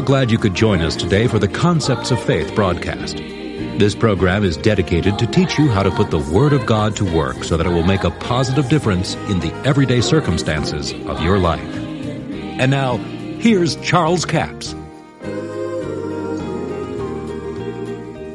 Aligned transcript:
are 0.00 0.02
glad 0.02 0.30
you 0.30 0.38
could 0.38 0.54
join 0.54 0.80
us 0.80 0.96
today 0.96 1.26
for 1.26 1.38
the 1.38 1.46
Concepts 1.46 2.10
of 2.10 2.18
Faith 2.22 2.54
broadcast. 2.54 3.18
This 3.18 3.94
program 3.94 4.44
is 4.44 4.56
dedicated 4.56 5.18
to 5.18 5.26
teach 5.26 5.58
you 5.58 5.68
how 5.68 5.82
to 5.82 5.90
put 5.90 6.10
the 6.10 6.18
Word 6.18 6.54
of 6.54 6.64
God 6.64 6.96
to 6.96 7.04
work 7.04 7.44
so 7.44 7.58
that 7.58 7.66
it 7.66 7.68
will 7.68 7.84
make 7.84 8.04
a 8.04 8.10
positive 8.10 8.70
difference 8.70 9.14
in 9.28 9.40
the 9.40 9.52
everyday 9.66 10.00
circumstances 10.00 10.94
of 11.06 11.20
your 11.20 11.38
life. 11.38 11.60
And 11.60 12.70
now, 12.70 12.96
here's 12.96 13.76
Charles 13.76 14.24
Capps. 14.24 14.72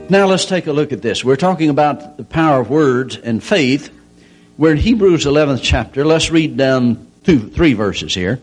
Now 0.07 0.28
let's 0.28 0.46
take 0.46 0.68
a 0.68 0.71
look 0.71 0.93
at 0.93 1.02
this. 1.02 1.25
We're 1.25 1.36
talking 1.36 1.71
about 1.71 2.18
the 2.18 2.24
power 2.24 2.61
of 2.61 2.70
words 2.70 3.18
and 3.18 3.43
faith. 3.43 3.92
We're 4.60 4.74
in 4.74 4.78
Hebrews 4.78 5.25
11th 5.25 5.61
chapter. 5.64 6.06
Let's 6.06 6.29
read 6.29 6.57
down 6.57 7.11
two, 7.24 7.39
three 7.50 7.74
verses 7.74 8.14
here. 8.14 8.39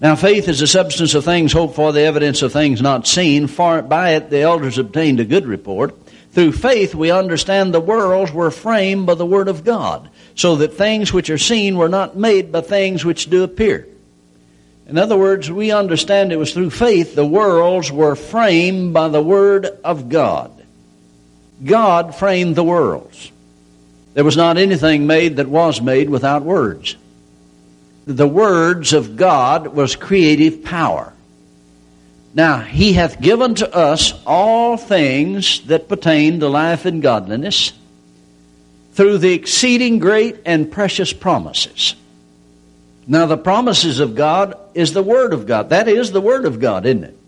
Now 0.00 0.14
faith 0.14 0.48
is 0.48 0.60
the 0.60 0.66
substance 0.66 1.14
of 1.14 1.24
things 1.24 1.52
hoped 1.52 1.74
for, 1.74 1.92
the 1.92 2.02
evidence 2.02 2.42
of 2.42 2.52
things 2.52 2.82
not 2.82 3.06
seen. 3.06 3.46
For 3.46 3.80
by 3.80 4.10
it 4.10 4.28
the 4.28 4.40
elders 4.40 4.78
obtained 4.78 5.20
a 5.20 5.24
good 5.24 5.46
report. 5.46 5.94
Through 6.32 6.52
faith 6.52 6.94
we 6.94 7.10
understand 7.10 7.72
the 7.72 7.80
worlds 7.80 8.30
were 8.30 8.50
framed 8.50 9.06
by 9.06 9.14
the 9.14 9.24
word 9.24 9.48
of 9.48 9.64
God, 9.64 10.10
so 10.34 10.56
that 10.56 10.74
things 10.74 11.12
which 11.12 11.30
are 11.30 11.38
seen 11.38 11.78
were 11.78 11.88
not 11.88 12.14
made 12.14 12.52
by 12.52 12.60
things 12.60 13.06
which 13.06 13.30
do 13.30 13.42
appear. 13.42 13.88
In 14.86 14.98
other 14.98 15.16
words, 15.16 15.50
we 15.50 15.72
understand 15.72 16.30
it 16.30 16.36
was 16.36 16.52
through 16.52 16.70
faith 16.70 17.14
the 17.14 17.26
worlds 17.26 17.90
were 17.90 18.14
framed 18.14 18.92
by 18.92 19.08
the 19.08 19.22
word 19.22 19.66
of 19.82 20.10
God. 20.10 20.52
God 21.64 22.14
framed 22.14 22.54
the 22.54 22.62
worlds. 22.62 23.32
There 24.12 24.24
was 24.24 24.36
not 24.36 24.58
anything 24.58 25.06
made 25.06 25.36
that 25.36 25.48
was 25.48 25.80
made 25.80 26.10
without 26.10 26.42
words. 26.42 26.96
The 28.06 28.26
words 28.26 28.92
of 28.92 29.16
God 29.16 29.68
was 29.68 29.96
creative 29.96 30.64
power. 30.64 31.12
Now, 32.34 32.60
He 32.60 32.92
hath 32.92 33.20
given 33.20 33.56
to 33.56 33.74
us 33.74 34.12
all 34.26 34.76
things 34.76 35.60
that 35.66 35.88
pertain 35.88 36.40
to 36.40 36.48
life 36.48 36.86
and 36.86 37.02
godliness 37.02 37.72
through 38.92 39.18
the 39.18 39.32
exceeding 39.32 39.98
great 39.98 40.38
and 40.46 40.70
precious 40.70 41.12
promises. 41.12 41.94
Now, 43.06 43.26
the 43.26 43.36
promises 43.36 44.00
of 44.00 44.14
God 44.14 44.56
is 44.74 44.92
the 44.92 45.02
Word 45.02 45.32
of 45.32 45.46
God. 45.46 45.70
That 45.70 45.88
is 45.88 46.12
the 46.12 46.20
Word 46.20 46.44
of 46.44 46.60
God, 46.60 46.86
isn't 46.86 47.04
it? 47.04 47.18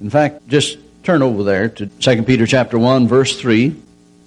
In 0.00 0.10
fact, 0.10 0.46
just 0.48 0.78
Turn 1.04 1.20
over 1.20 1.42
there 1.42 1.68
to 1.68 1.86
2 1.86 2.22
Peter 2.22 2.46
chapter 2.46 2.78
1 2.78 3.08
verse 3.08 3.38
3. 3.38 3.76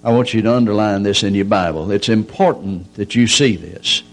I 0.04 0.12
want 0.12 0.32
you 0.32 0.44
to 0.44 0.54
underline 0.54 1.02
this 1.02 1.24
in 1.24 1.34
your 1.34 1.46
Bible. 1.46 1.90
It's 1.90 2.08
important 2.08 2.94
that 2.96 3.16
you 3.16 3.26
see 3.26 3.56
this. 3.56 4.04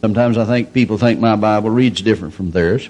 Sometimes 0.00 0.38
I 0.38 0.44
think 0.44 0.72
people 0.72 0.98
think 0.98 1.20
my 1.20 1.36
Bible 1.36 1.70
reads 1.70 2.00
different 2.02 2.34
from 2.34 2.50
theirs. 2.50 2.88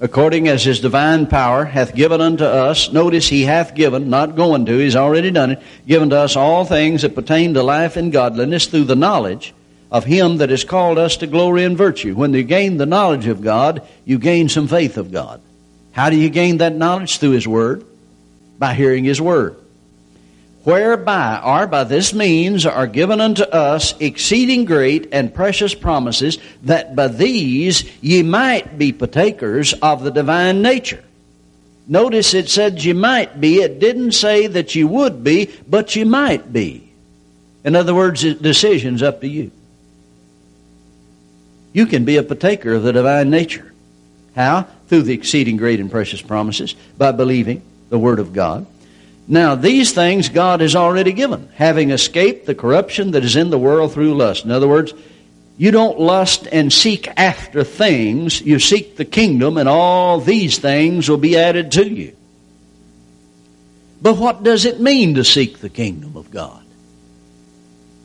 According 0.00 0.46
as 0.46 0.62
his 0.62 0.78
divine 0.78 1.26
power 1.26 1.64
hath 1.64 1.94
given 1.94 2.20
unto 2.20 2.44
us, 2.44 2.92
notice 2.92 3.28
he 3.28 3.42
hath 3.42 3.74
given, 3.74 4.10
not 4.10 4.36
going 4.36 4.66
to, 4.66 4.78
he's 4.78 4.94
already 4.94 5.30
done 5.32 5.52
it, 5.52 5.62
given 5.86 6.10
to 6.10 6.18
us 6.18 6.36
all 6.36 6.64
things 6.64 7.02
that 7.02 7.16
pertain 7.16 7.54
to 7.54 7.62
life 7.62 7.96
and 7.96 8.12
godliness 8.12 8.66
through 8.66 8.84
the 8.84 8.94
knowledge 8.94 9.54
of 9.90 10.04
him 10.04 10.36
that 10.36 10.50
has 10.50 10.62
called 10.62 10.98
us 10.98 11.16
to 11.16 11.26
glory 11.26 11.64
and 11.64 11.76
virtue. 11.76 12.14
When 12.14 12.32
you 12.32 12.44
gain 12.44 12.76
the 12.76 12.86
knowledge 12.86 13.26
of 13.26 13.40
God, 13.40 13.82
you 14.04 14.18
gain 14.18 14.48
some 14.48 14.68
faith 14.68 14.98
of 14.98 15.10
God. 15.10 15.40
How 15.92 16.10
do 16.10 16.16
you 16.16 16.30
gain 16.30 16.58
that 16.58 16.76
knowledge? 16.76 17.18
Through 17.18 17.30
his 17.30 17.48
word 17.48 17.84
by 18.58 18.74
hearing 18.74 19.02
his 19.02 19.20
word. 19.20 19.56
Whereby 20.68 21.40
are 21.42 21.66
by 21.66 21.84
this 21.84 22.12
means 22.12 22.66
are 22.66 22.86
given 22.86 23.22
unto 23.22 23.42
us 23.42 23.94
exceeding 24.00 24.66
great 24.66 25.08
and 25.12 25.32
precious 25.32 25.74
promises, 25.74 26.36
that 26.64 26.94
by 26.94 27.08
these 27.08 27.90
ye 28.02 28.22
might 28.22 28.76
be 28.76 28.92
partakers 28.92 29.72
of 29.72 30.02
the 30.02 30.10
divine 30.10 30.60
nature. 30.60 31.02
Notice 31.86 32.34
it 32.34 32.50
said 32.50 32.84
you 32.84 32.94
might 32.94 33.40
be. 33.40 33.62
It 33.62 33.80
didn't 33.80 34.12
say 34.12 34.46
that 34.46 34.74
you 34.74 34.86
would 34.88 35.24
be, 35.24 35.50
but 35.66 35.96
you 35.96 36.04
might 36.04 36.52
be. 36.52 36.92
In 37.64 37.74
other 37.74 37.94
words, 37.94 38.20
the 38.20 38.34
decision's 38.34 39.02
up 39.02 39.22
to 39.22 39.26
you. 39.26 39.50
You 41.72 41.86
can 41.86 42.04
be 42.04 42.18
a 42.18 42.22
partaker 42.22 42.74
of 42.74 42.82
the 42.82 42.92
divine 42.92 43.30
nature. 43.30 43.72
How? 44.36 44.66
Through 44.88 45.04
the 45.04 45.14
exceeding 45.14 45.56
great 45.56 45.80
and 45.80 45.90
precious 45.90 46.20
promises, 46.20 46.74
by 46.98 47.12
believing 47.12 47.62
the 47.88 47.98
Word 47.98 48.18
of 48.18 48.34
God. 48.34 48.66
Now, 49.30 49.54
these 49.54 49.92
things 49.92 50.30
God 50.30 50.62
has 50.62 50.74
already 50.74 51.12
given, 51.12 51.50
having 51.54 51.90
escaped 51.90 52.46
the 52.46 52.54
corruption 52.54 53.10
that 53.10 53.24
is 53.24 53.36
in 53.36 53.50
the 53.50 53.58
world 53.58 53.92
through 53.92 54.14
lust. 54.14 54.46
In 54.46 54.50
other 54.50 54.66
words, 54.66 54.94
you 55.58 55.70
don't 55.70 56.00
lust 56.00 56.48
and 56.50 56.72
seek 56.72 57.08
after 57.18 57.62
things, 57.62 58.40
you 58.40 58.58
seek 58.58 58.96
the 58.96 59.04
kingdom, 59.04 59.58
and 59.58 59.68
all 59.68 60.18
these 60.18 60.58
things 60.58 61.10
will 61.10 61.18
be 61.18 61.36
added 61.36 61.72
to 61.72 61.86
you. 61.86 62.16
But 64.00 64.16
what 64.16 64.42
does 64.42 64.64
it 64.64 64.80
mean 64.80 65.16
to 65.16 65.24
seek 65.24 65.58
the 65.58 65.68
kingdom 65.68 66.16
of 66.16 66.30
God? 66.30 66.64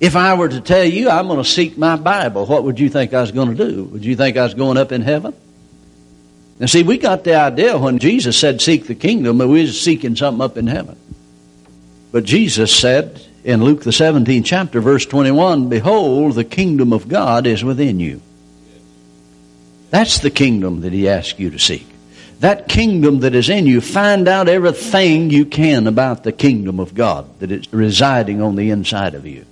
If 0.02 0.18
I 0.18 0.34
were 0.34 0.50
to 0.50 0.60
tell 0.60 0.84
you 0.84 1.10
I'm 1.10 1.28
going 1.28 1.42
to 1.42 1.50
seek 1.50 1.78
my 1.78 1.96
Bible, 1.96 2.46
what 2.46 2.66
would 2.66 2.82
you 2.82 2.90
think 2.90 3.14
I 3.14 3.22
was 3.22 3.32
going 3.32 3.56
to 3.56 3.70
do? 3.72 3.86
Would 3.86 4.04
you 4.04 4.18
think 4.18 4.36
I 4.36 4.44
was 4.44 4.56
going 4.56 4.78
up 4.78 4.92
in 4.92 5.02
heaven? 5.02 5.34
Now, 6.64 6.68
see, 6.68 6.84
we 6.84 6.98
got 6.98 7.26
the 7.26 7.36
idea 7.36 7.78
when 7.78 8.00
Jesus 8.00 8.38
said, 8.38 8.62
Seek 8.62 8.88
the 8.88 8.96
kingdom, 8.96 9.38
that 9.40 9.50
we 9.50 9.64
was 9.64 9.82
seeking 9.82 10.16
something 10.16 10.42
up 10.42 10.56
in 10.56 10.68
heaven. 10.68 10.98
But 12.14 12.24
Jesus 12.24 12.74
said 12.74 13.22
in 13.44 13.66
Luke, 13.66 13.84
the 13.84 13.90
17th 13.90 14.46
chapter, 14.46 14.80
verse 14.80 15.06
21, 15.06 15.68
Behold, 15.68 16.36
the 16.36 16.46
kingdom 16.46 16.94
of 16.94 17.10
God 17.10 17.48
is 17.48 17.66
within 17.66 18.00
you. 18.00 18.22
That's 19.90 20.20
the 20.20 20.32
kingdom 20.32 20.80
that 20.80 20.94
He 20.94 21.10
asked 21.10 21.38
you 21.38 21.50
to 21.50 21.60
seek. 21.60 21.86
That 22.40 22.70
kingdom 22.70 23.20
that 23.20 23.36
is 23.36 23.50
in 23.50 23.68
you, 23.68 23.82
find 23.82 24.30
out 24.30 24.48
everything 24.48 25.32
you 25.32 25.46
can 25.46 25.86
about 25.86 26.24
the 26.24 26.32
kingdom 26.32 26.80
of 26.80 26.96
God 26.96 27.28
that 27.42 27.52
is 27.52 27.74
residing 27.74 28.42
on 28.42 28.56
the 28.56 28.70
inside 28.70 29.16
of 29.16 29.26
you. 29.26 29.46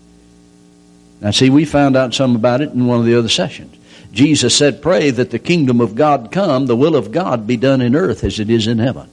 Now, 1.19 1.31
see, 1.31 1.49
we 1.49 1.65
found 1.65 1.97
out 1.97 2.13
some 2.13 2.37
about 2.37 2.61
it 2.61 2.69
in 2.69 2.87
one 2.87 3.01
of 3.01 3.05
the 3.05 3.19
other 3.19 3.27
sessions. 3.27 3.75
Jesus 4.11 4.55
said, 4.55 4.81
Pray 4.81 5.09
that 5.11 5.31
the 5.31 5.39
kingdom 5.39 5.79
of 5.79 5.95
God 5.95 6.31
come, 6.31 6.65
the 6.65 6.75
will 6.75 6.95
of 6.95 7.11
God 7.11 7.47
be 7.47 7.57
done 7.57 7.81
in 7.81 7.95
earth 7.95 8.23
as 8.23 8.39
it 8.39 8.49
is 8.49 8.67
in 8.67 8.79
heaven. 8.79 9.09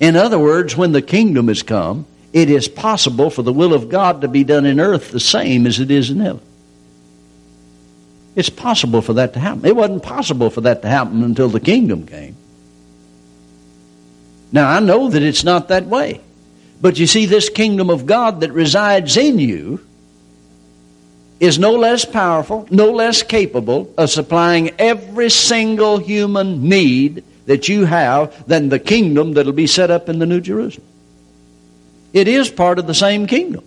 In 0.00 0.16
other 0.16 0.38
words, 0.38 0.76
when 0.76 0.92
the 0.92 1.02
kingdom 1.02 1.48
has 1.48 1.62
come, 1.62 2.06
it 2.32 2.50
is 2.50 2.66
possible 2.66 3.30
for 3.30 3.42
the 3.42 3.52
will 3.52 3.72
of 3.72 3.88
God 3.88 4.22
to 4.22 4.28
be 4.28 4.42
done 4.42 4.66
in 4.66 4.80
earth 4.80 5.12
the 5.12 5.20
same 5.20 5.66
as 5.66 5.78
it 5.78 5.90
is 5.90 6.10
in 6.10 6.18
heaven. 6.18 6.42
It's 8.34 8.50
possible 8.50 9.00
for 9.00 9.12
that 9.14 9.34
to 9.34 9.40
happen. 9.40 9.64
It 9.64 9.76
wasn't 9.76 10.02
possible 10.02 10.50
for 10.50 10.62
that 10.62 10.82
to 10.82 10.88
happen 10.88 11.22
until 11.22 11.48
the 11.48 11.60
kingdom 11.60 12.06
came. 12.06 12.36
Now, 14.50 14.68
I 14.68 14.80
know 14.80 15.08
that 15.08 15.22
it's 15.22 15.44
not 15.44 15.68
that 15.68 15.86
way. 15.86 16.20
But 16.80 16.98
you 16.98 17.06
see, 17.06 17.26
this 17.26 17.48
kingdom 17.48 17.90
of 17.90 18.06
God 18.06 18.40
that 18.40 18.52
resides 18.52 19.16
in 19.16 19.38
you 19.38 19.84
is 21.40 21.58
no 21.58 21.72
less 21.72 22.04
powerful, 22.04 22.66
no 22.70 22.90
less 22.90 23.22
capable 23.22 23.92
of 23.98 24.10
supplying 24.10 24.70
every 24.78 25.30
single 25.30 25.98
human 25.98 26.68
need 26.68 27.24
that 27.46 27.68
you 27.68 27.84
have 27.84 28.46
than 28.46 28.68
the 28.68 28.78
kingdom 28.78 29.34
that'll 29.34 29.52
be 29.52 29.66
set 29.66 29.90
up 29.90 30.08
in 30.08 30.18
the 30.18 30.26
New 30.26 30.40
Jerusalem. 30.40 30.86
It 32.12 32.28
is 32.28 32.48
part 32.48 32.78
of 32.78 32.86
the 32.86 32.94
same 32.94 33.26
kingdom. 33.26 33.64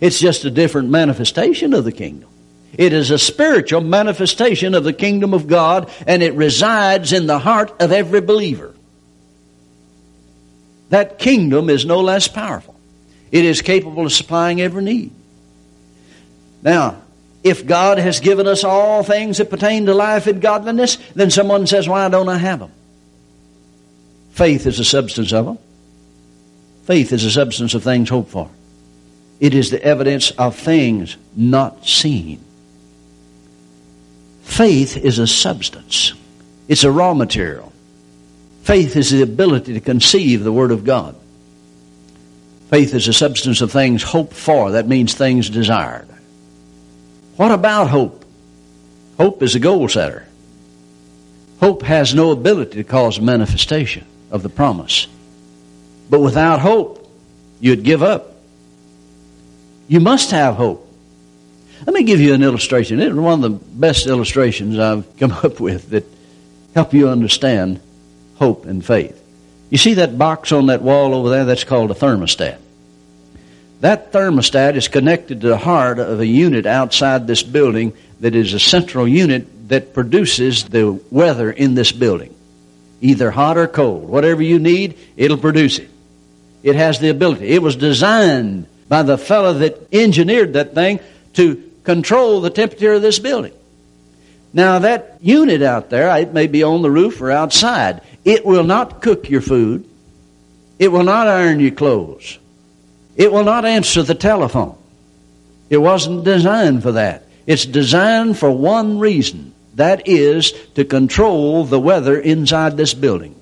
It's 0.00 0.20
just 0.20 0.44
a 0.44 0.50
different 0.50 0.90
manifestation 0.90 1.72
of 1.72 1.84
the 1.84 1.92
kingdom. 1.92 2.28
It 2.76 2.92
is 2.92 3.10
a 3.10 3.18
spiritual 3.18 3.80
manifestation 3.80 4.74
of 4.74 4.84
the 4.84 4.92
kingdom 4.92 5.32
of 5.32 5.48
God, 5.48 5.90
and 6.06 6.22
it 6.22 6.34
resides 6.34 7.12
in 7.12 7.26
the 7.26 7.38
heart 7.38 7.80
of 7.80 7.90
every 7.90 8.20
believer. 8.20 8.74
That 10.90 11.18
kingdom 11.18 11.70
is 11.70 11.84
no 11.84 12.00
less 12.00 12.28
powerful. 12.28 12.74
It 13.32 13.44
is 13.44 13.62
capable 13.62 14.06
of 14.06 14.12
supplying 14.12 14.60
every 14.60 14.82
need. 14.82 15.12
Now, 16.62 17.02
if 17.44 17.66
God 17.66 17.98
has 17.98 18.20
given 18.20 18.46
us 18.46 18.64
all 18.64 19.02
things 19.02 19.38
that 19.38 19.50
pertain 19.50 19.86
to 19.86 19.94
life 19.94 20.26
and 20.26 20.42
godliness, 20.42 20.98
then 21.14 21.30
someone 21.30 21.66
says, 21.66 21.88
Why 21.88 22.08
don't 22.08 22.28
I 22.28 22.38
have 22.38 22.60
them? 22.60 22.72
Faith 24.32 24.66
is 24.66 24.78
the 24.78 24.84
substance 24.84 25.32
of 25.32 25.46
them. 25.46 25.58
Faith 26.84 27.12
is 27.12 27.24
the 27.24 27.30
substance 27.30 27.74
of 27.74 27.82
things 27.82 28.08
hoped 28.08 28.30
for. 28.30 28.50
It 29.40 29.54
is 29.54 29.70
the 29.70 29.82
evidence 29.82 30.30
of 30.32 30.56
things 30.56 31.16
not 31.36 31.86
seen. 31.86 32.42
Faith 34.42 34.96
is 34.96 35.18
a 35.18 35.26
substance. 35.26 36.14
It's 36.66 36.84
a 36.84 36.90
raw 36.90 37.14
material. 37.14 37.72
Faith 38.62 38.96
is 38.96 39.10
the 39.10 39.22
ability 39.22 39.74
to 39.74 39.80
conceive 39.80 40.42
the 40.42 40.52
Word 40.52 40.72
of 40.72 40.84
God. 40.84 41.14
Faith 42.68 42.94
is 42.94 43.08
a 43.08 43.12
substance 43.12 43.60
of 43.60 43.72
things 43.72 44.02
hoped 44.02 44.34
for. 44.34 44.72
That 44.72 44.88
means 44.88 45.14
things 45.14 45.48
desired. 45.48 46.08
What 47.38 47.52
about 47.52 47.88
hope? 47.88 48.24
Hope 49.16 49.42
is 49.42 49.54
a 49.54 49.60
goal 49.60 49.88
setter. 49.88 50.26
Hope 51.60 51.82
has 51.82 52.14
no 52.14 52.32
ability 52.32 52.76
to 52.76 52.84
cause 52.84 53.20
manifestation 53.20 54.04
of 54.30 54.42
the 54.42 54.48
promise. 54.48 55.06
But 56.10 56.20
without 56.20 56.60
hope, 56.60 57.08
you'd 57.60 57.84
give 57.84 58.02
up. 58.02 58.34
You 59.86 60.00
must 60.00 60.32
have 60.32 60.56
hope. 60.56 60.84
Let 61.86 61.94
me 61.94 62.02
give 62.02 62.20
you 62.20 62.34
an 62.34 62.42
illustration. 62.42 63.00
It's 63.00 63.14
one 63.14 63.44
of 63.44 63.52
the 63.52 63.64
best 63.76 64.06
illustrations 64.06 64.78
I've 64.78 65.16
come 65.16 65.30
up 65.30 65.60
with 65.60 65.90
that 65.90 66.04
help 66.74 66.92
you 66.92 67.08
understand 67.08 67.80
hope, 68.38 68.66
and 68.66 68.84
faith. 68.84 69.22
You 69.70 69.78
see 69.78 69.94
that 69.94 70.18
box 70.18 70.52
on 70.52 70.66
that 70.66 70.82
wall 70.82 71.14
over 71.14 71.28
there? 71.28 71.44
That's 71.44 71.64
called 71.64 71.90
a 71.90 71.94
thermostat. 71.94 72.58
That 73.80 74.12
thermostat 74.12 74.74
is 74.74 74.88
connected 74.88 75.40
to 75.40 75.48
the 75.48 75.58
heart 75.58 75.98
of 75.98 76.18
a 76.18 76.26
unit 76.26 76.66
outside 76.66 77.26
this 77.26 77.42
building 77.42 77.92
that 78.20 78.34
is 78.34 78.52
a 78.52 78.60
central 78.60 79.06
unit 79.06 79.68
that 79.68 79.94
produces 79.94 80.64
the 80.64 81.00
weather 81.10 81.50
in 81.50 81.74
this 81.74 81.92
building. 81.92 82.34
Either 83.00 83.30
hot 83.30 83.56
or 83.56 83.68
cold. 83.68 84.08
Whatever 84.08 84.42
you 84.42 84.58
need, 84.58 84.98
it'll 85.16 85.36
produce 85.36 85.78
it. 85.78 85.88
It 86.64 86.74
has 86.74 86.98
the 86.98 87.10
ability. 87.10 87.48
It 87.48 87.62
was 87.62 87.76
designed 87.76 88.66
by 88.88 89.04
the 89.04 89.16
fellow 89.16 89.52
that 89.54 89.88
engineered 89.92 90.54
that 90.54 90.74
thing 90.74 90.98
to 91.34 91.70
control 91.84 92.40
the 92.40 92.50
temperature 92.50 92.94
of 92.94 93.02
this 93.02 93.20
building. 93.20 93.52
Now, 94.52 94.80
that 94.80 95.18
unit 95.20 95.62
out 95.62 95.90
there, 95.90 96.16
it 96.18 96.32
may 96.32 96.48
be 96.48 96.64
on 96.64 96.82
the 96.82 96.90
roof 96.90 97.20
or 97.20 97.30
outside, 97.30 98.00
it 98.24 98.44
will 98.44 98.64
not 98.64 99.02
cook 99.02 99.30
your 99.30 99.42
food. 99.42 99.88
It 100.78 100.88
will 100.88 101.04
not 101.04 101.28
iron 101.28 101.60
your 101.60 101.72
clothes. 101.72 102.38
It 103.18 103.32
will 103.32 103.44
not 103.44 103.66
answer 103.66 104.02
the 104.02 104.14
telephone. 104.14 104.78
It 105.68 105.78
wasn't 105.78 106.24
designed 106.24 106.82
for 106.82 106.92
that. 106.92 107.24
It's 107.46 107.66
designed 107.66 108.38
for 108.38 108.50
one 108.50 109.00
reason 109.00 109.52
that 109.74 110.08
is 110.08 110.52
to 110.74 110.84
control 110.84 111.64
the 111.64 111.80
weather 111.80 112.18
inside 112.18 112.76
this 112.76 112.94
building. 112.94 113.34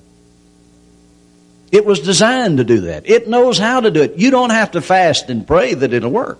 It 1.71 1.85
was 1.85 1.99
designed 1.99 2.57
to 2.57 2.63
do 2.63 2.81
that. 2.81 3.09
It 3.09 3.27
knows 3.27 3.57
how 3.57 3.81
to 3.81 3.91
do 3.91 4.01
it. 4.01 4.17
You 4.17 4.31
don't 4.31 4.49
have 4.49 4.71
to 4.71 4.81
fast 4.81 5.29
and 5.29 5.45
pray 5.45 5.73
that 5.73 5.93
it'll 5.93 6.11
work. 6.11 6.39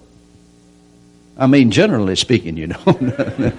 I 1.38 1.48
mean, 1.48 1.72
generally 1.72 2.16
speaking, 2.16 2.57
you 2.57 2.68
know. 2.68 2.80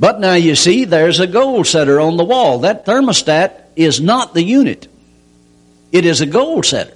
but 0.00 0.18
now 0.20 0.34
you 0.34 0.56
see, 0.56 0.84
there's 0.84 1.20
a 1.20 1.26
goal 1.26 1.62
setter 1.64 2.00
on 2.00 2.16
the 2.16 2.24
wall. 2.24 2.60
That 2.60 2.86
thermostat 2.86 3.52
is 3.76 4.00
not 4.00 4.34
the 4.34 4.42
unit, 4.42 4.88
it 5.92 6.04
is 6.04 6.20
a 6.20 6.26
goal 6.26 6.62
setter. 6.62 6.95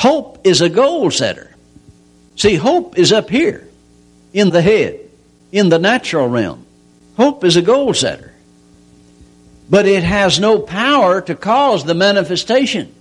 Hope 0.00 0.38
is 0.44 0.62
a 0.62 0.70
goal 0.70 1.10
setter. 1.10 1.54
See, 2.34 2.54
hope 2.54 2.96
is 2.96 3.12
up 3.12 3.28
here 3.28 3.68
in 4.32 4.48
the 4.48 4.62
head, 4.62 4.98
in 5.52 5.68
the 5.68 5.78
natural 5.78 6.26
realm. 6.26 6.64
Hope 7.18 7.44
is 7.44 7.56
a 7.56 7.60
goal 7.60 7.92
setter. 7.92 8.32
But 9.68 9.84
it 9.84 10.02
has 10.02 10.40
no 10.40 10.58
power 10.58 11.20
to 11.20 11.34
cause 11.34 11.84
the 11.84 11.92
manifestation. 11.92 12.94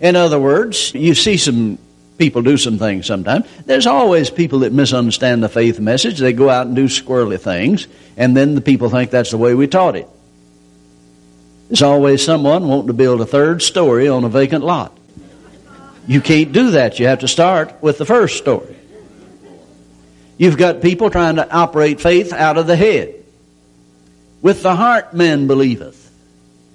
In 0.00 0.16
other 0.16 0.40
words, 0.40 0.92
you 0.92 1.14
see 1.14 1.36
some 1.36 1.78
people 2.18 2.42
do 2.42 2.56
some 2.56 2.76
things 2.76 3.06
sometimes. 3.06 3.46
There's 3.64 3.86
always 3.86 4.30
people 4.30 4.58
that 4.60 4.72
misunderstand 4.72 5.44
the 5.44 5.48
faith 5.48 5.78
message. 5.78 6.18
They 6.18 6.32
go 6.32 6.50
out 6.50 6.66
and 6.66 6.74
do 6.74 6.86
squirrely 6.86 7.38
things, 7.38 7.86
and 8.16 8.36
then 8.36 8.56
the 8.56 8.60
people 8.60 8.90
think 8.90 9.12
that's 9.12 9.30
the 9.30 9.38
way 9.38 9.54
we 9.54 9.68
taught 9.68 9.94
it. 9.94 10.08
There's 11.68 11.82
always 11.82 12.24
someone 12.24 12.66
wanting 12.66 12.88
to 12.88 12.92
build 12.92 13.20
a 13.20 13.24
third 13.26 13.62
story 13.62 14.08
on 14.08 14.24
a 14.24 14.28
vacant 14.28 14.64
lot. 14.64 14.98
You 16.06 16.20
can't 16.20 16.52
do 16.52 16.72
that. 16.72 16.98
You 16.98 17.06
have 17.06 17.20
to 17.20 17.28
start 17.28 17.82
with 17.82 17.98
the 17.98 18.04
first 18.04 18.38
story. 18.38 18.76
You've 20.36 20.58
got 20.58 20.82
people 20.82 21.10
trying 21.10 21.36
to 21.36 21.50
operate 21.50 22.00
faith 22.00 22.32
out 22.32 22.58
of 22.58 22.66
the 22.66 22.76
head. 22.76 23.14
With 24.42 24.62
the 24.62 24.74
heart 24.74 25.14
man 25.14 25.46
believeth, 25.46 26.10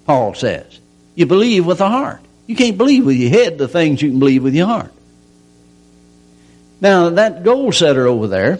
Paul 0.05 0.33
says. 0.33 0.79
You 1.15 1.25
believe 1.25 1.65
with 1.65 1.79
the 1.79 1.89
heart. 1.89 2.21
You 2.47 2.55
can't 2.55 2.77
believe 2.77 3.05
with 3.05 3.17
your 3.17 3.29
head 3.29 3.57
the 3.57 3.67
things 3.67 4.01
you 4.01 4.09
can 4.09 4.19
believe 4.19 4.43
with 4.43 4.55
your 4.55 4.65
heart. 4.65 4.91
Now, 6.81 7.09
that 7.09 7.43
goal 7.43 7.71
setter 7.71 8.07
over 8.07 8.27
there 8.27 8.59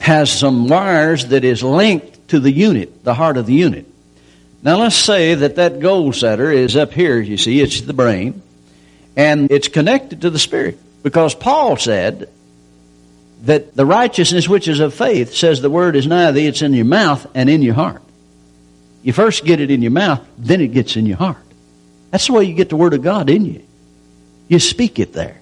has 0.00 0.32
some 0.32 0.66
wires 0.66 1.26
that 1.26 1.44
is 1.44 1.62
linked 1.62 2.28
to 2.28 2.40
the 2.40 2.50
unit, 2.50 3.04
the 3.04 3.14
heart 3.14 3.36
of 3.36 3.46
the 3.46 3.54
unit. 3.54 3.86
Now, 4.62 4.78
let's 4.78 4.96
say 4.96 5.34
that 5.34 5.56
that 5.56 5.78
goal 5.78 6.12
setter 6.12 6.50
is 6.50 6.74
up 6.74 6.92
here, 6.92 7.20
you 7.20 7.36
see, 7.36 7.60
it's 7.60 7.82
the 7.82 7.92
brain, 7.92 8.42
and 9.16 9.50
it's 9.50 9.68
connected 9.68 10.22
to 10.22 10.30
the 10.30 10.38
spirit. 10.38 10.78
Because 11.02 11.34
Paul 11.34 11.76
said 11.76 12.28
that 13.42 13.74
the 13.74 13.84
righteousness 13.84 14.48
which 14.48 14.68
is 14.68 14.80
of 14.80 14.94
faith 14.94 15.34
says 15.34 15.60
the 15.60 15.70
word 15.70 15.96
is 15.96 16.06
nigh 16.06 16.30
thee, 16.30 16.46
it's 16.46 16.62
in 16.62 16.72
your 16.72 16.86
mouth 16.86 17.26
and 17.34 17.50
in 17.50 17.62
your 17.62 17.74
heart. 17.74 18.02
You 19.02 19.12
first 19.12 19.44
get 19.44 19.60
it 19.60 19.70
in 19.70 19.82
your 19.82 19.90
mouth, 19.90 20.26
then 20.38 20.60
it 20.60 20.68
gets 20.68 20.96
in 20.96 21.04
your 21.04 21.18
heart. 21.18 21.36
That's 22.10 22.26
the 22.26 22.32
way 22.32 22.44
you 22.44 22.54
get 22.54 22.70
the 22.70 22.76
word 22.76 22.94
of 22.94 23.02
God 23.02 23.28
in 23.28 23.44
you. 23.44 23.62
You 24.48 24.58
speak 24.58 24.98
it 24.98 25.12
there. 25.12 25.40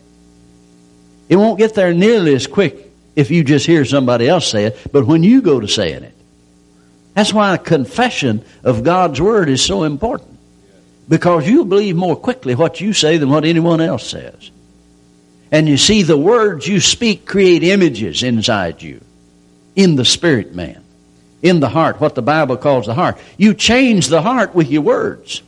It 1.28 1.36
won't 1.36 1.58
get 1.58 1.74
there 1.74 1.94
nearly 1.94 2.34
as 2.34 2.46
quick 2.46 2.90
if 3.14 3.30
you 3.30 3.44
just 3.44 3.66
hear 3.66 3.84
somebody 3.84 4.28
else 4.28 4.48
say 4.48 4.64
it, 4.64 4.78
but 4.90 5.06
when 5.06 5.22
you 5.22 5.42
go 5.42 5.60
to 5.60 5.69
saying 5.69 6.02
it. 6.02 6.14
That's 7.14 7.32
why 7.32 7.54
a 7.54 7.58
confession 7.58 8.44
of 8.64 8.84
God's 8.84 9.20
word 9.20 9.48
is 9.48 9.62
so 9.62 9.84
important. 9.84 10.31
Because 11.08 11.49
you 11.49 11.64
believe 11.64 11.96
more 11.96 12.16
quickly 12.16 12.54
what 12.54 12.81
you 12.81 12.93
say 12.93 13.19
than 13.19 13.31
what 13.31 13.44
anyone 13.44 13.81
else 13.81 14.08
says. 14.08 14.50
And 15.50 15.69
you 15.69 15.76
see, 15.76 16.02
the 16.02 16.16
words 16.16 16.66
you 16.66 16.81
speak 16.81 17.26
create 17.26 17.62
images 17.62 18.22
inside 18.22 18.81
you, 18.82 19.00
in 19.76 19.96
the 19.96 20.04
spirit 20.04 20.54
man, 20.54 20.82
in 21.43 21.60
the 21.60 21.69
heart, 21.69 22.00
what 22.00 22.14
the 22.14 22.22
Bible 22.22 22.56
calls 22.56 22.87
the 22.87 22.94
heart. 22.94 23.19
You 23.37 23.52
change 23.52 24.06
the 24.06 24.22
heart 24.22 24.54
with 24.54 24.70
your 24.70 24.82
words. 24.82 25.43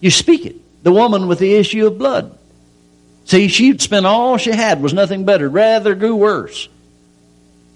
You 0.00 0.10
speak 0.10 0.46
it. 0.46 0.56
The 0.82 0.92
woman 0.92 1.26
with 1.26 1.40
the 1.40 1.54
issue 1.54 1.86
of 1.86 1.98
blood. 1.98 2.36
See, 3.24 3.48
she'd 3.48 3.80
spent 3.80 4.06
all 4.06 4.36
she 4.38 4.50
had, 4.50 4.80
was 4.80 4.94
nothing 4.94 5.24
better, 5.24 5.48
rather 5.48 5.94
grew 5.94 6.16
worse. 6.16 6.68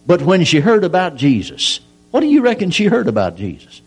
But 0.06 0.22
when 0.22 0.44
she 0.44 0.60
heard 0.60 0.84
about 0.84 1.16
Jesus, 1.16 1.80
what 2.10 2.20
do 2.20 2.26
you 2.26 2.42
reckon 2.42 2.70
she 2.70 2.87
heard 2.87 3.08
about 3.08 3.37
Jesus? 3.37 3.80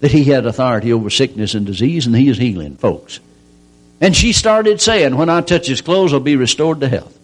That 0.00 0.12
he 0.12 0.24
had 0.24 0.46
authority 0.46 0.92
over 0.92 1.10
sickness 1.10 1.54
and 1.54 1.66
disease 1.66 2.06
and 2.06 2.16
he 2.16 2.28
is 2.28 2.38
healing 2.38 2.76
folks. 2.76 3.20
And 4.00 4.16
she 4.16 4.32
started 4.32 4.80
saying, 4.80 5.16
When 5.16 5.28
I 5.28 5.42
touch 5.42 5.66
his 5.66 5.82
clothes, 5.82 6.12
I'll 6.12 6.20
be 6.20 6.36
restored 6.36 6.80
to 6.80 6.88
health. 6.88 7.16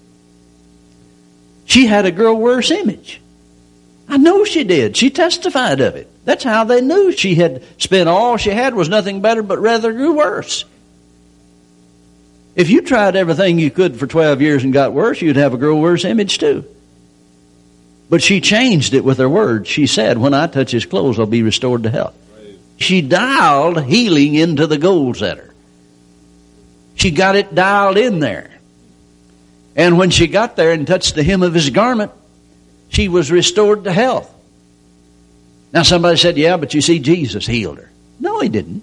She 1.65 1.87
had 1.87 2.07
a 2.07 2.13
girl 2.13 2.37
worse 2.37 2.71
image. 2.71 3.21
I 4.09 4.19
know 4.19 4.45
she 4.45 4.63
did. 4.63 4.97
She 4.97 5.11
testified 5.11 5.81
of 5.81 5.97
it. 5.97 6.09
That's 6.25 6.45
how 6.45 6.65
they 6.65 6.81
knew 6.81 7.13
she 7.13 7.35
had 7.35 7.63
spent 7.79 8.09
all 8.09 8.37
she 8.37 8.51
had 8.51 8.75
was 8.75 8.89
nothing 8.89 9.21
better, 9.21 9.43
but 9.43 9.59
rather 9.59 9.93
grew 9.93 10.17
worse. 10.17 10.65
If 12.55 12.71
you 12.71 12.83
tried 12.83 13.17
everything 13.17 13.59
you 13.59 13.71
could 13.71 13.99
for 13.99 14.07
12 14.07 14.41
years 14.41 14.65
and 14.65 14.73
got 14.73 14.93
worse, 14.93 15.21
you'd 15.21 15.37
have 15.37 15.55
a 15.55 15.59
girl 15.59 15.81
worse 15.81 16.05
image 16.05 16.39
too. 16.39 16.65
But 18.09 18.23
she 18.23 18.41
changed 18.41 18.95
it 18.95 19.05
with 19.05 19.19
her 19.19 19.29
words. 19.29 19.69
She 19.69 19.87
said, 19.87 20.19
When 20.19 20.33
I 20.33 20.47
touch 20.47 20.71
his 20.71 20.87
clothes, 20.87 21.19
I'll 21.19 21.27
be 21.27 21.43
restored 21.43 21.83
to 21.83 21.91
health. 21.91 22.15
She 22.77 23.01
dialed 23.01 23.85
healing 23.85 24.35
into 24.35 24.67
the 24.67 24.79
goal 24.79 25.15
setter. 25.15 25.55
She 26.95 27.11
got 27.11 27.37
it 27.37 27.55
dialed 27.55 27.99
in 27.99 28.21
there. 28.21 28.51
And 29.75 29.99
when 29.99 30.11
she 30.11 30.27
got 30.27 30.57
there 30.57 30.73
and 30.73 30.87
touched 30.87 31.15
the 31.15 31.23
hem 31.23 31.43
of 31.43 31.55
his 31.55 31.71
garment, 31.71 32.13
she 32.89 33.09
was 33.09 33.31
restored 33.31 33.85
to 33.85 33.93
health. 33.93 34.33
Now 35.73 35.83
somebody 35.83 36.17
said, 36.17 36.39
yeah, 36.39 36.57
but 36.57 36.73
you 36.73 36.81
see, 36.81 36.99
Jesus 36.99 37.47
healed 37.47 37.79
her. 37.79 37.91
No, 38.19 38.41
he 38.41 38.49
didn't. 38.49 38.83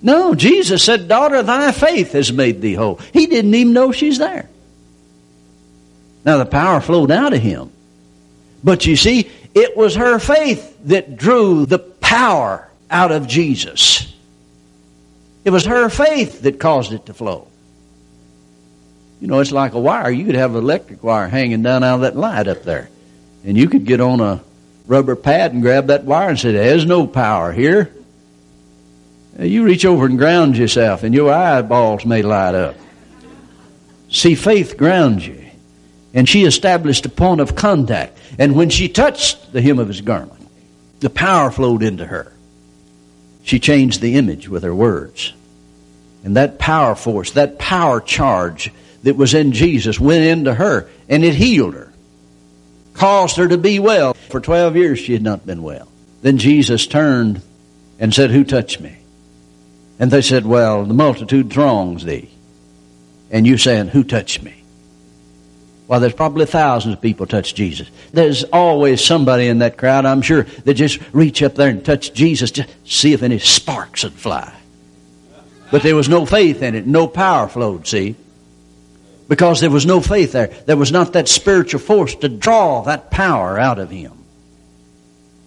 No, 0.00 0.34
Jesus 0.34 0.82
said, 0.82 1.08
daughter, 1.08 1.42
thy 1.42 1.72
faith 1.72 2.12
has 2.12 2.32
made 2.32 2.60
thee 2.60 2.74
whole. 2.74 2.96
He 3.12 3.26
didn't 3.26 3.54
even 3.54 3.72
know 3.72 3.92
she's 3.92 4.18
there. 4.18 4.48
Now 6.24 6.38
the 6.38 6.46
power 6.46 6.80
flowed 6.80 7.10
out 7.10 7.32
of 7.32 7.40
him. 7.40 7.72
But 8.62 8.86
you 8.86 8.96
see, 8.96 9.30
it 9.54 9.76
was 9.76 9.96
her 9.96 10.18
faith 10.18 10.78
that 10.84 11.16
drew 11.16 11.66
the 11.66 11.78
power 12.08 12.66
out 12.90 13.12
of 13.12 13.28
Jesus. 13.28 14.14
It 15.44 15.50
was 15.50 15.66
her 15.66 15.90
faith 15.90 16.40
that 16.42 16.58
caused 16.58 16.92
it 16.92 17.04
to 17.06 17.14
flow. 17.14 17.48
You 19.20 19.28
know, 19.28 19.40
it's 19.40 19.52
like 19.52 19.74
a 19.74 19.78
wire. 19.78 20.10
You 20.10 20.24
could 20.24 20.34
have 20.34 20.54
an 20.54 20.62
electric 20.62 21.04
wire 21.04 21.28
hanging 21.28 21.62
down 21.62 21.84
out 21.84 21.96
of 21.96 22.00
that 22.00 22.16
light 22.16 22.48
up 22.48 22.62
there. 22.62 22.88
And 23.44 23.58
you 23.58 23.68
could 23.68 23.84
get 23.84 24.00
on 24.00 24.20
a 24.20 24.42
rubber 24.86 25.16
pad 25.16 25.52
and 25.52 25.60
grab 25.60 25.88
that 25.88 26.04
wire 26.04 26.30
and 26.30 26.38
say, 26.38 26.52
There's 26.52 26.86
no 26.86 27.06
power 27.06 27.52
here. 27.52 27.92
You 29.38 29.64
reach 29.64 29.84
over 29.84 30.06
and 30.06 30.16
ground 30.16 30.56
yourself, 30.56 31.02
and 31.02 31.14
your 31.14 31.30
eyeballs 31.30 32.06
may 32.06 32.22
light 32.22 32.54
up. 32.54 32.74
See, 34.08 34.34
faith 34.34 34.78
grounds 34.78 35.26
you. 35.26 35.44
And 36.14 36.26
she 36.26 36.44
established 36.44 37.04
a 37.04 37.10
point 37.10 37.42
of 37.42 37.54
contact. 37.54 38.18
And 38.38 38.56
when 38.56 38.70
she 38.70 38.88
touched 38.88 39.52
the 39.52 39.60
hem 39.60 39.78
of 39.78 39.88
his 39.88 40.00
garment, 40.00 40.37
the 41.00 41.10
power 41.10 41.50
flowed 41.50 41.82
into 41.82 42.04
her. 42.04 42.32
She 43.42 43.58
changed 43.58 44.00
the 44.00 44.16
image 44.16 44.48
with 44.48 44.62
her 44.62 44.74
words. 44.74 45.32
And 46.24 46.36
that 46.36 46.58
power 46.58 46.94
force, 46.94 47.32
that 47.32 47.58
power 47.58 48.00
charge 48.00 48.72
that 49.04 49.16
was 49.16 49.34
in 49.34 49.52
Jesus 49.52 50.00
went 50.00 50.24
into 50.24 50.52
her 50.54 50.88
and 51.08 51.24
it 51.24 51.34
healed 51.34 51.74
her. 51.74 51.92
Caused 52.94 53.36
her 53.36 53.48
to 53.48 53.56
be 53.56 53.78
well. 53.78 54.14
For 54.14 54.40
12 54.40 54.76
years 54.76 54.98
she 54.98 55.12
had 55.12 55.22
not 55.22 55.46
been 55.46 55.62
well. 55.62 55.88
Then 56.22 56.38
Jesus 56.38 56.86
turned 56.86 57.40
and 57.98 58.12
said, 58.12 58.30
Who 58.30 58.44
touched 58.44 58.80
me? 58.80 58.96
And 59.98 60.10
they 60.10 60.22
said, 60.22 60.44
Well, 60.44 60.84
the 60.84 60.94
multitude 60.94 61.50
throngs 61.52 62.04
thee. 62.04 62.30
And 63.30 63.46
you 63.46 63.56
saying, 63.56 63.88
Who 63.88 64.02
touched 64.02 64.42
me? 64.42 64.57
Well, 65.88 66.00
there's 66.00 66.12
probably 66.12 66.44
thousands 66.44 66.94
of 66.94 67.00
people 67.00 67.26
touch 67.26 67.54
Jesus. 67.54 67.90
There's 68.12 68.44
always 68.44 69.02
somebody 69.02 69.48
in 69.48 69.60
that 69.60 69.78
crowd, 69.78 70.04
I'm 70.04 70.20
sure, 70.20 70.42
that 70.42 70.74
just 70.74 71.00
reach 71.12 71.42
up 71.42 71.54
there 71.54 71.70
and 71.70 71.82
touch 71.82 72.12
Jesus 72.12 72.50
to 72.52 72.66
see 72.84 73.14
if 73.14 73.22
any 73.22 73.38
sparks 73.38 74.04
would 74.04 74.12
fly. 74.12 74.54
But 75.70 75.82
there 75.82 75.96
was 75.96 76.08
no 76.08 76.26
faith 76.26 76.62
in 76.62 76.74
it. 76.74 76.86
No 76.86 77.08
power 77.08 77.48
flowed, 77.48 77.86
see? 77.86 78.16
Because 79.28 79.60
there 79.60 79.70
was 79.70 79.86
no 79.86 80.00
faith 80.00 80.32
there. 80.32 80.48
There 80.66 80.76
was 80.76 80.92
not 80.92 81.14
that 81.14 81.26
spiritual 81.26 81.80
force 81.80 82.14
to 82.16 82.28
draw 82.28 82.82
that 82.82 83.10
power 83.10 83.58
out 83.58 83.78
of 83.78 83.90
him. 83.90 84.12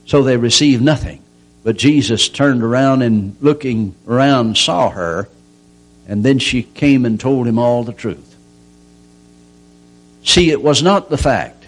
So 0.05 0.24
they 0.24 0.38
received 0.38 0.83
nothing. 0.83 1.21
But 1.63 1.77
Jesus 1.77 2.29
turned 2.29 2.63
around 2.63 3.03
and 3.03 3.36
looking 3.41 3.95
around 4.07 4.57
saw 4.57 4.89
her, 4.89 5.29
and 6.07 6.24
then 6.24 6.39
she 6.39 6.63
came 6.63 7.05
and 7.05 7.19
told 7.19 7.45
him 7.45 7.60
all 7.60 7.83
the 7.83 7.93
truth. 7.93 8.30
See, 10.24 10.51
it 10.51 10.62
was 10.62 10.84
not 10.84 11.10
the 11.10 11.18
fact 11.18 11.66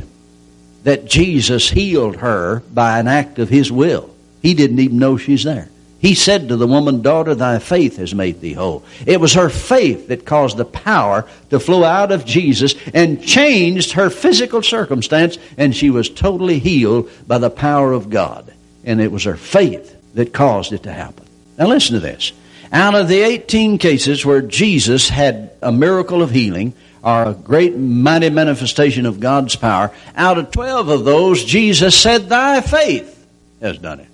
that 0.84 1.06
Jesus 1.06 1.70
healed 1.70 2.18
her 2.18 2.62
by 2.74 3.00
an 3.00 3.08
act 3.08 3.40
of 3.40 3.50
his 3.50 3.72
will. 3.72 4.14
He 4.42 4.54
didn't 4.54 4.80
even 4.80 5.00
know 5.00 5.18
she's 5.18 5.44
there. 5.44 5.70
He 6.04 6.16
said 6.16 6.50
to 6.50 6.58
the 6.58 6.68
woman, 6.68 7.02
Daughter, 7.02 7.34
thy 7.34 7.60
faith 7.60 7.96
has 7.96 8.14
made 8.14 8.42
thee 8.42 8.52
whole. 8.52 8.84
It 9.06 9.22
was 9.22 9.36
her 9.36 9.48
faith 9.50 10.10
that 10.10 10.26
caused 10.26 10.58
the 10.58 10.66
power 10.66 11.26
to 11.50 11.62
flow 11.62 11.86
out 11.86 12.12
of 12.12 12.26
Jesus 12.26 12.76
and 12.94 13.24
changed 13.24 13.94
her 13.94 14.10
physical 14.10 14.62
circumstance, 14.62 15.38
and 15.58 15.74
she 15.74 15.90
was 15.90 16.10
totally 16.10 16.60
healed 16.60 17.10
by 17.26 17.38
the 17.38 17.50
power 17.50 17.94
of 17.94 18.10
God. 18.10 18.54
And 18.84 19.00
it 19.00 19.14
was 19.14 19.24
her 19.24 19.38
faith 19.38 19.96
that 20.14 20.34
caused 20.34 20.74
it 20.74 20.84
to 20.84 20.92
happen. 20.92 21.26
Now 21.58 21.68
listen 21.68 21.94
to 21.94 22.02
this. 22.02 22.34
Out 22.74 22.96
of 22.96 23.08
the 23.08 23.22
18 23.22 23.78
cases 23.78 24.26
where 24.26 24.42
Jesus 24.42 25.08
had 25.08 25.52
a 25.62 25.72
miracle 25.72 26.22
of 26.22 26.32
healing, 26.32 26.74
or 27.04 27.24
a 27.24 27.34
great 27.34 27.76
mighty 27.76 28.30
manifestation 28.30 29.06
of 29.06 29.20
God's 29.20 29.56
power, 29.56 29.92
out 30.16 30.38
of 30.38 30.52
12 30.52 30.88
of 30.88 31.06
those, 31.06 31.44
Jesus 31.44 32.00
said, 32.00 32.30
Thy 32.30 32.62
faith 32.62 33.28
has 33.62 33.78
done 33.78 34.00
it 34.00 34.08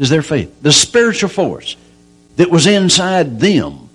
is 0.00 0.08
their 0.08 0.22
faith. 0.22 0.60
The 0.62 0.72
spiritual 0.72 1.28
force 1.28 1.76
that 2.36 2.50
was 2.50 2.66
inside 2.66 3.38
them 3.38 3.90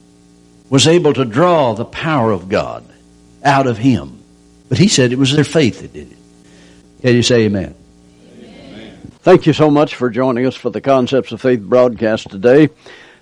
was 0.69 0.87
able 0.87 1.13
to 1.13 1.25
draw 1.25 1.73
the 1.73 1.83
power 1.83 2.31
of 2.31 2.47
God 2.47 2.85
out 3.43 3.67
of 3.67 3.77
him. 3.77 4.19
But 4.69 4.77
he 4.77 4.87
said 4.87 5.11
it 5.11 5.19
was 5.19 5.35
their 5.35 5.43
faith 5.43 5.81
that 5.81 5.93
did 5.93 6.11
it. 6.11 6.17
Can 7.01 7.15
you 7.15 7.23
say 7.23 7.43
amen? 7.43 7.75
amen? 8.39 9.01
Thank 9.19 9.45
you 9.45 9.53
so 9.53 9.69
much 9.69 9.95
for 9.95 10.09
joining 10.09 10.45
us 10.45 10.55
for 10.55 10.69
the 10.69 10.81
Concepts 10.81 11.31
of 11.31 11.41
Faith 11.41 11.61
broadcast 11.61 12.29
today. 12.29 12.69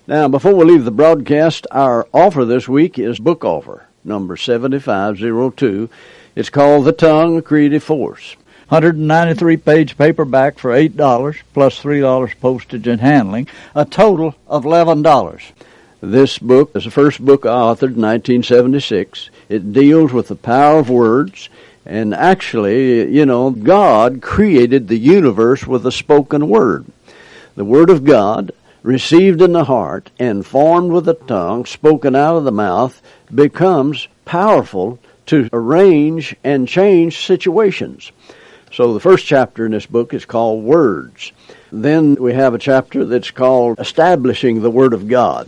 Now, 0.06 0.28
before 0.28 0.54
we 0.54 0.66
leave 0.66 0.84
the 0.84 0.92
broadcast, 0.92 1.66
our 1.72 2.08
offer 2.14 2.44
this 2.44 2.68
week 2.68 3.00
is 3.00 3.18
book 3.18 3.46
offer 3.46 3.88
number 4.03 4.38
7502. 4.38 5.89
It's 6.36 6.50
called 6.50 6.86
The 6.86 6.91
Tongue, 6.91 7.41
Creative 7.41 7.83
Force. 7.83 8.36
193 8.69 9.57
page 9.57 9.98
paperback 9.98 10.57
for 10.57 10.72
$8 10.72 11.38
plus 11.53 11.83
$3 11.83 12.39
postage 12.39 12.88
and 12.88 13.01
handling, 13.01 13.48
a 13.75 13.86
total 13.86 14.36
of 14.48 14.63
$11. 14.63 15.51
This 16.01 16.39
book 16.39 16.72
is 16.75 16.86
the 16.86 16.91
first 16.91 17.24
book 17.24 17.45
I 17.45 17.50
authored 17.50 17.95
in 17.95 18.01
1976. 18.01 19.29
It 19.48 19.74
deals 19.74 20.12
with 20.12 20.29
the 20.29 20.36
power 20.36 20.79
of 20.79 20.89
words. 20.89 21.50
And 21.86 22.13
actually, 22.13 23.10
you 23.13 23.25
know, 23.25 23.51
God 23.51 24.22
created 24.22 24.88
the 24.88 24.98
universe 24.98 25.67
with 25.67 25.86
a 25.86 25.91
spoken 25.91 26.48
word. 26.48 26.86
The 27.55 27.65
Word 27.65 27.89
of 27.89 28.05
God, 28.05 28.51
received 28.84 29.42
in 29.42 29.54
the 29.54 29.63
heart 29.63 30.12
and 30.20 30.46
formed 30.46 30.92
with 30.92 31.06
the 31.06 31.13
tongue, 31.13 31.66
spoken 31.66 32.16
out 32.16 32.36
of 32.36 32.44
the 32.44 32.52
mouth, 32.52 33.02
becomes 33.34 34.08
powerful 34.25 35.00
to 35.25 35.50
arrange 35.54 36.36
and 36.44 36.68
change 36.68 37.25
situations. 37.25 38.12
So 38.72 38.94
the 38.94 39.00
first 39.00 39.25
chapter 39.25 39.66
in 39.66 39.72
this 39.72 39.86
book 39.86 40.13
is 40.13 40.25
called 40.25 40.63
Words. 40.63 41.32
Then 41.72 42.16
we 42.16 42.34
have 42.34 42.54
a 42.54 42.60
chapter 42.60 43.06
that's 43.06 43.32
called 43.32 43.80
Establishing 43.80 44.62
the 44.62 44.72
Word 44.72 44.94
of 44.94 45.08
God. 45.08 45.48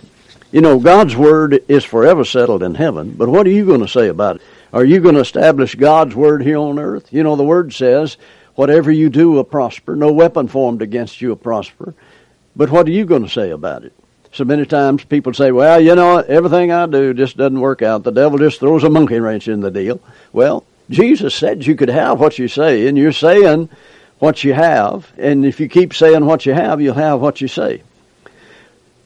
You 0.52 0.62
know, 0.62 0.80
God's 0.80 1.16
Word 1.16 1.64
is 1.68 1.84
forever 1.84 2.24
settled 2.24 2.64
in 2.64 2.76
heaven, 2.76 3.12
but 3.12 3.28
what 3.28 3.46
are 3.46 3.52
you 3.52 3.66
going 3.66 3.82
to 3.82 3.88
say 3.88 4.08
about 4.08 4.38
it? 4.38 4.42
Are 4.72 4.86
you 4.86 5.00
going 5.00 5.16
to 5.16 5.22
establish 5.22 5.76
God's 5.76 6.16
Word 6.16 6.44
here 6.44 6.58
on 6.58 6.80
earth? 6.80 7.12
You 7.12 7.24
know, 7.24 7.36
the 7.36 7.44
Word 7.44 7.74
says, 7.74 8.18
whatever 8.56 8.92
you 8.92 9.10
do 9.10 9.32
will 9.32 9.44
prosper. 9.44 9.96
No 9.96 10.12
weapon 10.12 10.48
formed 10.48 10.82
against 10.82 11.20
you 11.20 11.30
will 11.30 11.36
prosper. 11.36 11.94
But 12.56 12.70
what 12.70 12.88
are 12.88 12.92
you 12.92 13.06
going 13.06 13.24
to 13.24 13.30
say 13.30 13.50
about 13.52 13.84
it? 13.84 13.94
So 14.32 14.44
many 14.44 14.66
times 14.66 15.04
people 15.06 15.34
say, 15.34 15.52
well, 15.52 15.80
you 15.80 15.96
know, 15.96 16.18
everything 16.18 16.72
I 16.72 16.86
do 16.88 17.14
just 17.14 17.38
doesn't 17.38 17.60
work 17.60 17.82
out. 17.82 18.04
The 18.04 18.12
devil 18.12 18.38
just 18.38 18.60
throws 18.60 18.84
a 18.84 18.90
monkey 18.90 19.20
wrench 19.20 19.48
in 19.48 19.62
the 19.62 19.72
deal. 19.72 20.02
Well, 20.34 20.66
Jesus 20.90 21.34
said 21.34 21.66
you 21.66 21.76
could 21.76 21.90
have 21.90 22.20
what 22.20 22.38
you 22.38 22.48
say, 22.48 22.88
and 22.88 22.98
you're 22.98 23.12
saying 23.12 23.70
what 24.20 24.44
you 24.44 24.54
have, 24.54 25.12
and 25.18 25.46
if 25.46 25.60
you 25.60 25.68
keep 25.68 25.94
saying 25.94 26.26
what 26.26 26.46
you 26.46 26.54
have, 26.54 26.82
you'll 26.82 26.96
have 26.96 27.22
what 27.22 27.42
you 27.42 27.48
say. 27.48 27.82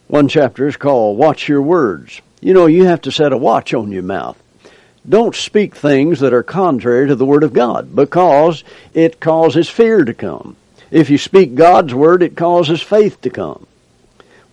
One 0.07 0.27
chapter 0.27 0.67
is 0.67 0.77
called 0.77 1.17
Watch 1.17 1.47
Your 1.47 1.61
Words. 1.61 2.21
You 2.41 2.53
know, 2.53 2.65
you 2.65 2.85
have 2.85 3.01
to 3.01 3.11
set 3.11 3.31
a 3.31 3.37
watch 3.37 3.73
on 3.73 3.91
your 3.91 4.03
mouth. 4.03 4.41
Don't 5.07 5.35
speak 5.35 5.75
things 5.75 6.19
that 6.19 6.33
are 6.33 6.43
contrary 6.43 7.07
to 7.07 7.15
the 7.15 7.25
Word 7.25 7.43
of 7.43 7.53
God 7.53 7.95
because 7.95 8.63
it 8.93 9.19
causes 9.19 9.69
fear 9.69 10.03
to 10.03 10.13
come. 10.13 10.55
If 10.91 11.09
you 11.09 11.17
speak 11.17 11.55
God's 11.55 11.93
Word, 11.93 12.23
it 12.23 12.35
causes 12.35 12.81
faith 12.81 13.21
to 13.21 13.29
come. 13.29 13.67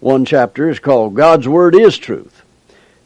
One 0.00 0.24
chapter 0.24 0.68
is 0.68 0.78
called 0.78 1.14
God's 1.14 1.48
Word 1.48 1.74
is 1.74 1.96
Truth. 1.96 2.42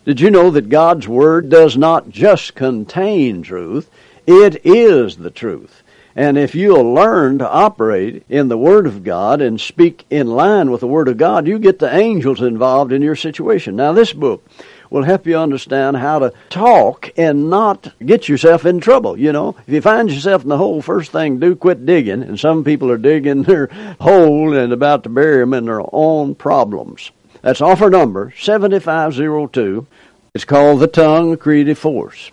Did 0.04 0.20
you 0.20 0.30
know 0.30 0.50
that 0.50 0.68
God's 0.68 1.06
Word 1.06 1.48
does 1.48 1.76
not 1.76 2.10
just 2.10 2.54
contain 2.54 3.42
truth, 3.42 3.88
it 4.26 4.64
is 4.64 5.16
the 5.16 5.30
truth. 5.30 5.82
And 6.16 6.36
if 6.36 6.56
you'll 6.56 6.92
learn 6.92 7.38
to 7.38 7.48
operate 7.48 8.24
in 8.28 8.48
the 8.48 8.58
Word 8.58 8.86
of 8.86 9.04
God 9.04 9.40
and 9.40 9.60
speak 9.60 10.04
in 10.10 10.26
line 10.26 10.70
with 10.70 10.80
the 10.80 10.88
Word 10.88 11.06
of 11.06 11.16
God, 11.16 11.46
you 11.46 11.58
get 11.58 11.78
the 11.78 11.94
angels 11.94 12.40
involved 12.40 12.92
in 12.92 13.02
your 13.02 13.14
situation. 13.14 13.76
Now, 13.76 13.92
this 13.92 14.12
book 14.12 14.44
will 14.90 15.04
help 15.04 15.26
you 15.26 15.38
understand 15.38 15.96
how 15.96 16.18
to 16.18 16.32
talk 16.50 17.10
and 17.16 17.48
not 17.48 17.94
get 18.04 18.28
yourself 18.28 18.66
in 18.66 18.80
trouble. 18.80 19.16
You 19.16 19.32
know, 19.32 19.56
if 19.66 19.72
you 19.72 19.80
find 19.80 20.10
yourself 20.10 20.42
in 20.42 20.48
the 20.48 20.58
hole, 20.58 20.82
first 20.82 21.12
thing 21.12 21.38
do 21.38 21.54
quit 21.54 21.86
digging. 21.86 22.22
And 22.22 22.38
some 22.38 22.64
people 22.64 22.90
are 22.90 22.98
digging 22.98 23.44
their 23.44 23.66
hole 24.00 24.52
and 24.52 24.72
about 24.72 25.04
to 25.04 25.08
bury 25.08 25.38
them 25.38 25.54
in 25.54 25.64
their 25.64 25.82
own 25.92 26.34
problems. 26.34 27.10
That's 27.42 27.60
offer 27.60 27.88
number 27.88 28.34
7502. 28.38 29.86
It's 30.34 30.44
called 30.44 30.80
The 30.80 30.86
Tongue 30.86 31.36
Creative 31.36 31.78
Force. 31.78 32.30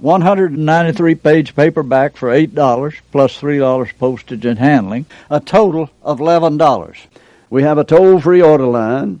193 0.00 1.14
page 1.16 1.56
paperback 1.56 2.16
for 2.16 2.28
$8 2.28 2.94
plus 3.10 3.40
$3 3.40 3.98
postage 3.98 4.44
and 4.44 4.58
handling, 4.58 5.06
a 5.28 5.40
total 5.40 5.90
of 6.02 6.20
$11. 6.20 6.96
We 7.50 7.64
have 7.64 7.76
a 7.76 7.84
toll 7.84 8.20
free 8.20 8.40
order 8.40 8.66
line 8.66 9.20